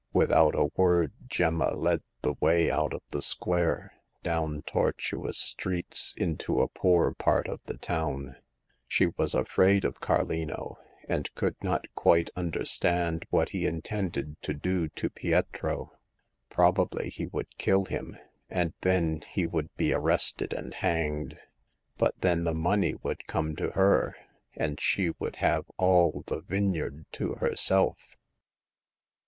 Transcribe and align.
Without 0.13 0.55
a 0.55 0.71
word, 0.75 1.13
Gemma 1.27 1.75
led 1.75 2.01
the 2.23 2.33
way 2.39 2.71
out 2.71 2.91
of 2.91 3.03
the 3.09 3.21
square, 3.21 3.93
down 4.23 4.63
tortuous 4.63 5.37
streets 5.37 6.15
into 6.17 6.59
a 6.59 6.67
poor 6.67 7.13
part 7.13 7.47
of 7.47 7.61
the 7.65 7.77
town. 7.77 8.35
She 8.87 9.05
was 9.05 9.35
afraid 9.35 9.85
of 9.85 9.99
Carlino, 10.01 10.79
and 11.07 11.31
could 11.35 11.55
not 11.63 11.85
quite 11.93 12.31
understand 12.35 13.27
what 13.29 13.49
he 13.49 13.67
intended 13.67 14.41
to 14.41 14.55
do 14.55 14.87
to 14.89 15.11
Pietro. 15.11 15.91
Probably 16.49 17.11
he 17.11 17.27
would 17.27 17.55
kill 17.59 17.85
him; 17.85 18.17
and 18.49 18.73
then 18.81 19.21
he 19.29 19.45
would 19.45 19.69
be 19.77 19.93
arrested 19.93 20.51
and 20.51 20.73
hanged. 20.73 21.37
But 21.99 22.19
then 22.21 22.43
the 22.43 22.55
money 22.55 22.95
would 23.03 23.27
come 23.27 23.55
to 23.57 23.69
her, 23.73 24.15
and 24.55 24.79
she 24.79 25.11
would 25.19 25.35
have 25.35 25.65
all 25.77 26.23
the 26.25 26.41
vineyard 26.41 27.05
to 27.11 27.33
herself. 27.35 28.17